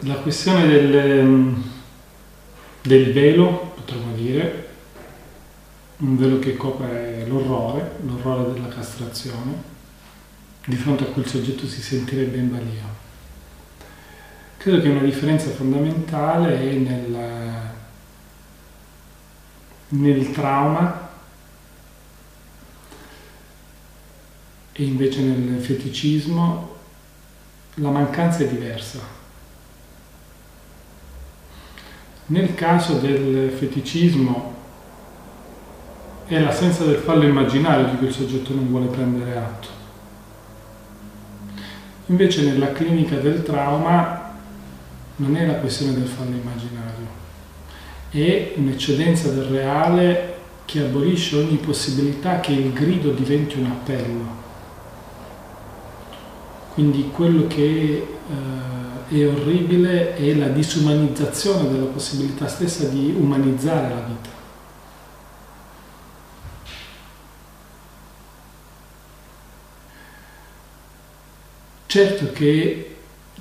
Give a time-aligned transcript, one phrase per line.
[0.00, 1.62] la questione del,
[2.82, 4.68] del velo, potremmo dire,
[5.98, 9.72] un velo che copre l'orrore, l'orrore della castrazione,
[10.66, 13.02] di fronte a cui il soggetto si sentirebbe in balia.
[14.56, 17.18] Credo che una differenza fondamentale è nel,
[19.88, 21.10] nel trauma
[24.72, 26.76] e invece nel feticismo
[27.74, 29.22] la mancanza è diversa.
[32.26, 34.54] Nel caso del feticismo
[36.26, 39.68] è l'assenza del fallo immaginario di cui il soggetto non vuole prendere atto.
[42.06, 44.32] Invece nella clinica del trauma
[45.16, 47.06] non è la questione del fallo immaginario,
[48.10, 54.43] è un'eccedenza del reale che abolisce ogni possibilità che il grido diventi un appello.
[56.74, 58.04] Quindi quello che
[59.08, 64.28] eh, è orribile è la disumanizzazione della possibilità stessa di umanizzare la vita.
[71.86, 72.93] Certo che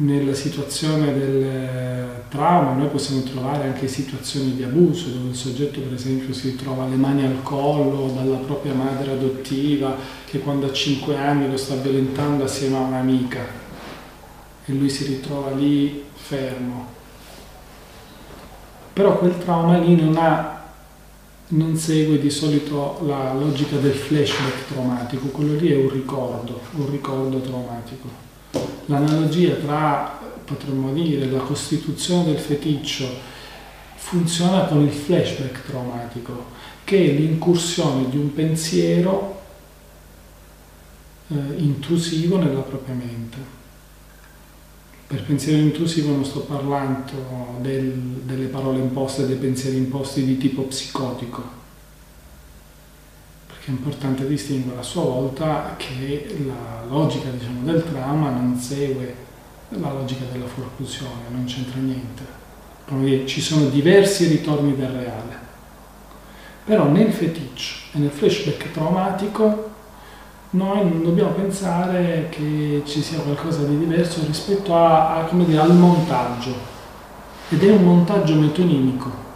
[0.00, 5.94] nella situazione del trauma noi possiamo trovare anche situazioni di abuso dove il soggetto per
[5.94, 11.16] esempio si trova le mani al collo dalla propria madre adottiva che quando ha 5
[11.16, 13.40] anni lo sta violentando assieme a un'amica
[14.66, 16.96] e lui si ritrova lì fermo.
[18.92, 20.64] Però quel trauma lì non, ha,
[21.48, 26.90] non segue di solito la logica del flashback traumatico, quello lì è un ricordo, un
[26.90, 28.27] ricordo traumatico
[28.86, 33.06] l'analogia tra, potremmo dire, la costituzione del feticcio
[33.96, 36.46] funziona con il flashback traumatico,
[36.84, 39.42] che è l'incursione di un pensiero
[41.28, 43.56] eh, intrusivo nella propria mente.
[45.06, 47.92] Per pensiero intrusivo non sto parlando del,
[48.24, 51.57] delle parole imposte, dei pensieri imposti di tipo psicotico,
[53.68, 59.14] è importante distinguere a sua volta che la logica diciamo, del trauma non segue
[59.68, 63.26] la logica della forclusione, non c'entra niente.
[63.26, 65.46] ci sono diversi ritorni del reale.
[66.64, 69.70] Però nel feticcio e nel flashback traumatico
[70.50, 75.74] noi non dobbiamo pensare che ci sia qualcosa di diverso rispetto a, a, dire, al
[75.74, 76.54] montaggio.
[77.50, 79.27] Ed è un montaggio metonimico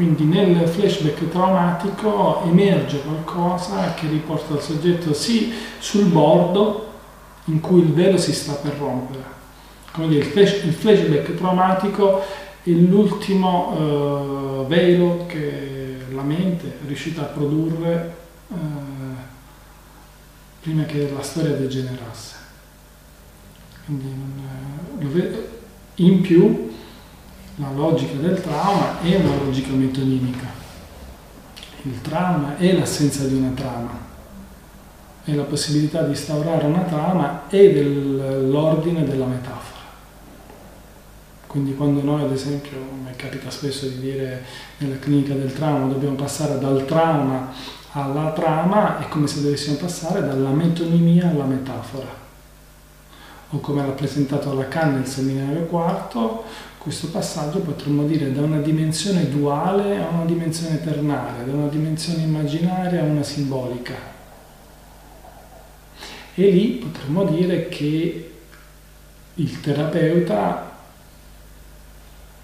[0.00, 6.88] Quindi nel flashback traumatico emerge qualcosa che riporta il soggetto sì sul bordo
[7.44, 9.22] in cui il velo si sta per rompere.
[9.92, 12.20] Come dire, il, flash, il flashback traumatico
[12.62, 18.16] è l'ultimo uh, velo che la mente è riuscita a produrre
[18.48, 18.56] uh,
[20.62, 22.36] prima che la storia degenerasse.
[23.84, 24.14] Quindi,
[24.98, 25.48] uh,
[25.96, 26.69] in più
[27.60, 30.46] la logica del trauma è una logica metonimica.
[31.82, 33.98] Il trauma è l'assenza di una trama,
[35.24, 39.78] è la possibilità di instaurare una trama e dell'ordine della metafora.
[41.46, 44.42] Quindi quando noi ad esempio, mi capita spesso di dire
[44.78, 47.52] nella clinica del trauma, dobbiamo passare dal trauma
[47.92, 52.19] alla trama, è come se dovessimo passare dalla metonimia alla metafora.
[53.50, 56.44] O come l'ha presentato Lacan nel seminario quarto,
[56.78, 62.22] questo passaggio potremmo dire da una dimensione duale a una dimensione eternale, da una dimensione
[62.22, 63.94] immaginaria a una simbolica.
[66.34, 68.30] E lì potremmo dire che
[69.34, 70.70] il terapeuta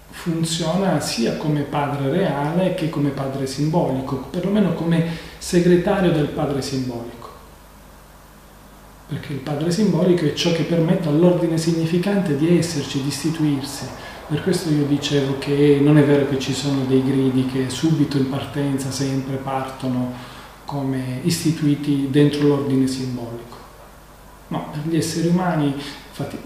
[0.09, 5.05] funziona sia come padre reale che come padre simbolico, perlomeno come
[5.37, 7.26] segretario del padre simbolico.
[9.07, 13.85] Perché il padre simbolico è ciò che permette all'ordine significante di esserci, di istituirsi,
[14.27, 18.17] per questo io dicevo che non è vero che ci sono dei gridi che subito
[18.17, 20.11] in partenza sempre partono
[20.65, 23.55] come istituiti dentro l'ordine simbolico.
[24.49, 26.37] No, per gli esseri umani, infatti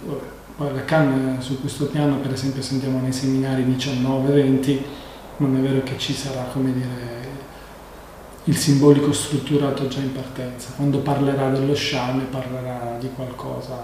[0.56, 4.78] poi Lacan su questo piano per esempio sentiamo nei seminari 19-20,
[5.38, 7.30] non è vero che ci sarà come dire
[8.52, 13.78] il simbolico strutturato già in partenza, quando parlerà dello sciame parlerà di qualcosa,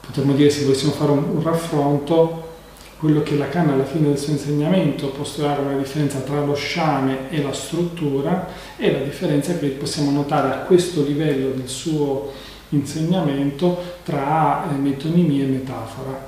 [0.00, 2.54] potremmo dire se volessimo fare un, un raffronto,
[2.98, 7.42] quello che Lacan alla fine del suo insegnamento postulava una differenza tra lo sciame e
[7.42, 8.48] la struttura
[8.78, 12.32] e la differenza che possiamo notare a questo livello del suo
[12.70, 16.26] insegnamento tra eh, metonimia e metafora.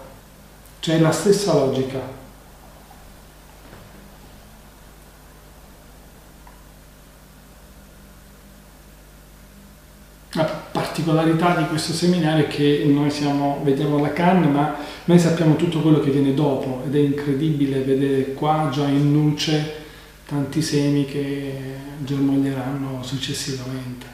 [0.81, 2.17] Cioè la stessa logica.
[10.33, 10.45] La
[11.09, 14.77] particolarità di questo seminario è che noi siamo, vediamo la canna, ma
[15.07, 19.87] noi sappiamo tutto quello che viene dopo ed è incredibile vedere qua già in luce
[20.27, 21.55] tanti semi che
[22.05, 24.07] germoglieranno successivamente.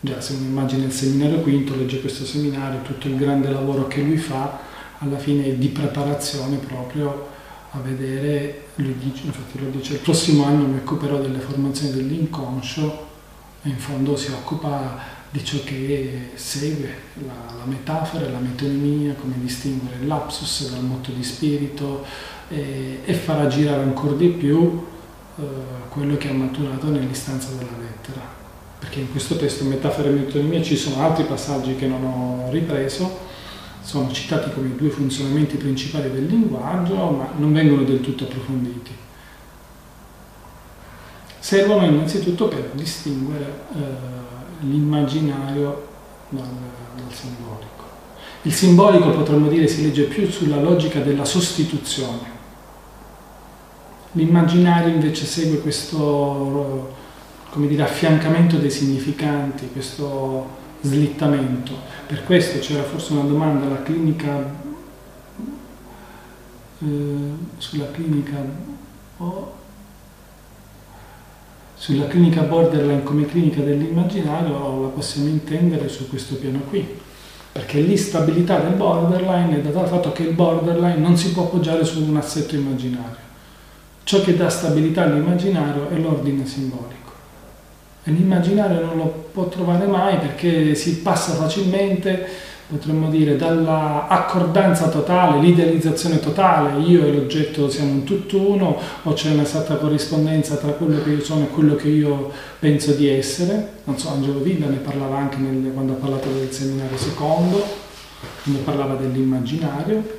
[0.00, 4.02] Già se uno immagina il seminario quinto, legge questo seminario, tutto il grande lavoro che
[4.02, 4.58] lui fa,
[4.98, 7.28] alla fine è di preparazione proprio
[7.70, 13.06] a vedere, lui dice, infatti lo dice, il prossimo anno mi occuperò delle formazioni dell'inconscio
[13.62, 16.94] e in fondo si occupa di ciò che segue,
[17.26, 22.04] la, la metafora, la metonimia, come distinguere il lapsus dal motto di spirito
[22.48, 24.86] e, e farà girare ancora di più
[25.38, 25.42] eh,
[25.90, 28.36] quello che ha maturato nell'istanza della lettera.
[28.78, 33.26] Perché in questo testo, metafora e metonimia, ci sono altri passaggi che non ho ripreso,
[33.82, 38.92] sono citati come i due funzionamenti principali del linguaggio, ma non vengono del tutto approfonditi.
[41.38, 45.86] Servono innanzitutto per distinguere eh, l'immaginario
[46.28, 46.46] dal,
[46.96, 47.66] dal simbolico.
[48.42, 52.36] Il simbolico, potremmo dire, si legge più sulla logica della sostituzione.
[54.12, 56.94] L'immaginario invece segue questo
[57.56, 61.72] dire, affiancamento dei significanti, questo slittamento.
[62.06, 64.54] Per questo c'era forse una domanda alla clinica,
[66.78, 66.86] eh,
[67.56, 68.36] sulla clinica
[69.18, 69.54] oh,
[71.78, 76.84] sulla clinica borderline come clinica dell'immaginario la possiamo intendere su questo piano qui,
[77.52, 81.84] perché l'instabilità del borderline è data dal fatto che il borderline non si può appoggiare
[81.84, 83.26] su un assetto immaginario.
[84.02, 87.12] Ciò che dà stabilità all'immaginario è l'ordine simbolico.
[88.02, 92.26] E l'immaginario non lo può trovare mai perché si passa facilmente,
[92.68, 99.76] potremmo dire, dall'accordanza totale, l'idealizzazione totale, io e l'oggetto siamo un tutt'uno, o c'è un'esatta
[99.76, 103.76] corrispondenza tra quello che io sono e quello che io penso di essere.
[103.84, 107.64] Non so, Angelo Villa ne parlava anche nel, quando ha parlato del seminario secondo,
[108.42, 110.16] quando parlava dell'immaginario.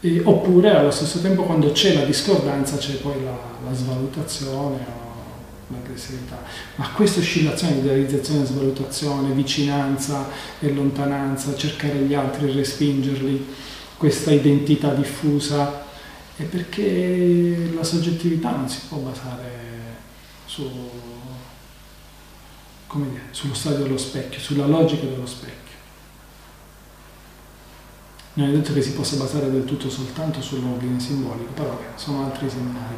[0.00, 3.36] E, oppure allo stesso tempo quando c'è la discordanza c'è poi la,
[3.68, 5.05] la svalutazione
[5.68, 6.42] l'aggressività.
[6.76, 10.28] Ma questa oscillazione di realizzazione svalutazione, vicinanza
[10.60, 13.46] e lontananza, cercare gli altri e respingerli,
[13.96, 15.84] questa identità diffusa,
[16.36, 19.64] è perché la soggettività non si può basare
[20.44, 20.68] su,
[22.94, 25.54] dire, sullo stadio dello specchio, sulla logica dello specchio.
[28.34, 32.50] Non è detto che si possa basare del tutto soltanto sull'ordine simbolico, però sono altri
[32.50, 32.94] seminari.